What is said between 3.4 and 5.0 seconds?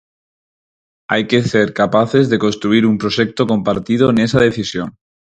compartido nesa decisión.